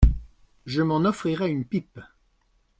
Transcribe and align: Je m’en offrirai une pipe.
Je 0.65 0.81
m’en 0.81 1.05
offrirai 1.05 1.51
une 1.51 1.63
pipe. 1.63 1.99